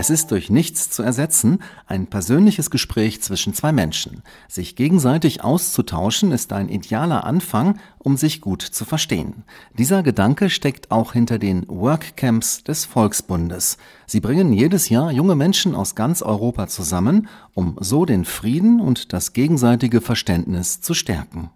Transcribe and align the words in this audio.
Es 0.00 0.08
ist 0.08 0.30
durch 0.30 0.48
nichts 0.48 0.88
zu 0.88 1.02
ersetzen, 1.02 1.58
ein 1.86 2.06
persönliches 2.06 2.70
Gespräch 2.70 3.20
zwischen 3.20 3.52
zwei 3.52 3.70
Menschen. 3.70 4.22
Sich 4.48 4.74
gegenseitig 4.74 5.44
auszutauschen 5.44 6.32
ist 6.32 6.54
ein 6.54 6.70
idealer 6.70 7.24
Anfang, 7.24 7.78
um 7.98 8.16
sich 8.16 8.40
gut 8.40 8.62
zu 8.62 8.86
verstehen. 8.86 9.44
Dieser 9.76 10.02
Gedanke 10.02 10.48
steckt 10.48 10.90
auch 10.90 11.12
hinter 11.12 11.38
den 11.38 11.68
Workcamps 11.68 12.64
des 12.64 12.86
Volksbundes. 12.86 13.76
Sie 14.06 14.20
bringen 14.20 14.54
jedes 14.54 14.88
Jahr 14.88 15.12
junge 15.12 15.34
Menschen 15.34 15.74
aus 15.74 15.94
ganz 15.94 16.22
Europa 16.22 16.66
zusammen, 16.66 17.28
um 17.52 17.76
so 17.78 18.06
den 18.06 18.24
Frieden 18.24 18.80
und 18.80 19.12
das 19.12 19.34
gegenseitige 19.34 20.00
Verständnis 20.00 20.80
zu 20.80 20.94
stärken. 20.94 21.50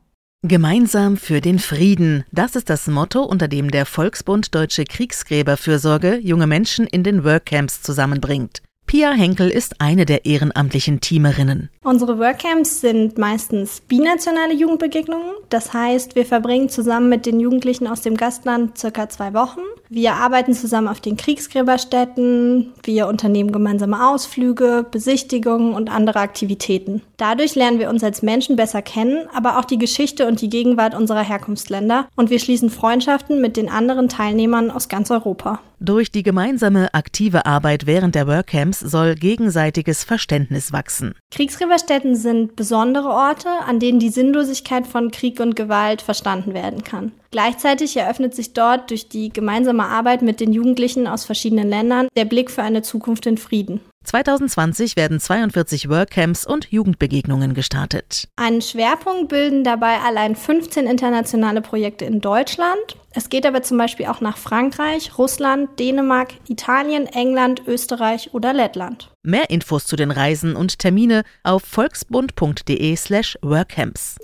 Gemeinsam 0.47 1.17
für 1.17 1.41
den 1.41 1.59
Frieden. 1.59 2.27
Das 2.31 2.55
ist 2.55 2.69
das 2.69 2.87
Motto, 2.87 3.23
unter 3.23 3.49
dem 3.49 3.71
der 3.71 3.87
Volksbund 3.87 4.55
Deutsche 4.55 4.85
Kriegsgräberfürsorge 4.85 6.19
junge 6.19 6.47
Menschen 6.47 6.87
in 6.87 7.03
den 7.03 7.25
Workcamps 7.25 7.81
zusammenbringt. 7.81 8.61
Pia 8.87 9.13
Henkel 9.13 9.49
ist 9.49 9.81
eine 9.81 10.05
der 10.05 10.27
ehrenamtlichen 10.27 11.01
Teamerinnen. 11.01 11.71
Unsere 11.83 12.19
Workcamps 12.19 12.83
sind 12.83 13.17
meistens 13.17 13.81
binationale 13.81 14.53
Jugendbegegnungen. 14.53 15.31
Das 15.49 15.73
heißt, 15.73 16.15
wir 16.15 16.27
verbringen 16.27 16.69
zusammen 16.69 17.09
mit 17.09 17.25
den 17.25 17.41
Jugendlichen 17.41 17.87
aus 17.87 18.03
dem 18.03 18.15
Gastland 18.15 18.77
circa 18.77 19.09
zwei 19.09 19.33
Wochen. 19.33 19.63
Wir 19.89 20.15
arbeiten 20.15 20.55
zusammen 20.55 20.89
auf 20.89 21.01
den 21.01 21.17
Kriegsgräberstätten. 21.17 22.73
Wir 22.83 23.07
unternehmen 23.07 23.53
gemeinsame 23.53 24.09
Ausflüge, 24.09 24.87
Besichtigungen 24.91 25.75
und 25.75 25.91
andere 25.91 26.21
Aktivitäten. 26.21 27.03
Dadurch 27.17 27.55
lernen 27.55 27.79
wir 27.79 27.91
uns 27.91 28.03
als 28.03 28.23
Menschen 28.23 28.57
besser 28.57 28.83
kennen, 28.83 29.29
aber 29.35 29.59
auch 29.59 29.65
die 29.65 29.79
Geschichte 29.79 30.27
und 30.27 30.41
die 30.41 30.49
Gegenwart 30.49 30.95
unserer 30.95 31.23
Herkunftsländer. 31.23 32.09
Und 32.17 32.31
wir 32.31 32.39
schließen 32.39 32.71
Freundschaften 32.71 33.41
mit 33.41 33.57
den 33.57 33.69
anderen 33.69 34.09
Teilnehmern 34.09 34.71
aus 34.71 34.89
ganz 34.89 35.11
Europa. 35.11 35.61
Durch 35.85 36.11
die 36.11 36.23
gemeinsame 36.23 36.95
aktive 36.95 37.45
Arbeit 37.45 37.85
während 37.85 38.15
der 38.15 38.27
Workcamps 38.27 38.81
soll 38.81 39.17
gegenseitiges 39.17 40.03
Verständnis 40.03 40.73
wachsen. 40.73 41.15
Kriegsgräberstätten 41.31 42.17
sind 42.17 42.57
besondere 42.57 43.11
Orte, 43.11 43.51
an 43.67 43.81
denen 43.81 43.99
die 43.99 44.09
Sinnlosigkeit 44.09 44.87
von 44.87 45.11
Krieg 45.11 45.41
und 45.41 45.57
Gewalt 45.57 46.01
verstanden 46.01 46.55
werden 46.55 46.85
kann. 46.85 47.13
Gleichzeitig 47.31 47.99
eröffnet 47.99 48.35
sich 48.35 48.55
dort 48.55 48.89
durch 48.89 49.11
die 49.11 49.29
gemeinsame 49.29 49.85
Arbeit 49.85 50.23
mit 50.23 50.41
den 50.41 50.55
Jugendlichen 50.55 51.07
aus 51.07 51.27
verschiedenen 51.27 51.69
Ländern 51.69 52.09
der 52.17 52.25
Blick 52.25 52.51
für 52.51 52.63
eine 52.63 52.81
Zukunft 52.81 53.27
in 53.27 53.37
Frieden. 53.37 53.81
2020 54.05 54.97
werden 54.97 55.21
42 55.21 55.89
Workcamps 55.91 56.47
und 56.47 56.71
Jugendbegegnungen 56.71 57.53
gestartet. 57.53 58.29
Einen 58.37 58.63
Schwerpunkt 58.63 59.29
bilden 59.29 59.65
dabei 59.65 59.99
allein 60.01 60.37
15 60.37 60.87
internationale 60.87 61.61
Projekte 61.61 62.05
in 62.05 62.21
Deutschland. 62.21 62.97
Es 63.15 63.29
geht 63.29 63.47
aber 63.47 63.63
zum 63.63 63.79
Beispiel 63.79 64.07
auch 64.07 64.21
nach 64.21 64.37
Frankreich, 64.37 65.17
Russland, 65.19 65.79
Dänemark, 65.79 66.35
Italien, 66.49 67.07
England, 67.07 67.63
Österreich 67.67 68.35
oder 68.35 68.53
Lettland. 68.53 69.11
Mehr 69.23 69.51
Infos 69.51 69.87
zu 69.87 69.95
den 69.97 70.11
Reisen 70.11 70.57
und 70.57 70.81
Termine 70.81 71.23
auf 71.45 71.63
volksbund.de/slash 71.63 73.39
workcamps. 73.43 74.17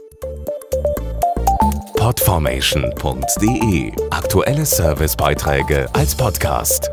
Podformation.de 1.96 3.92
Aktuelle 4.10 4.66
Servicebeiträge 4.66 5.88
als 5.92 6.14
Podcast. 6.16 6.90